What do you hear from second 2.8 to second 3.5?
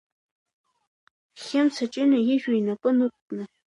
нықәкны.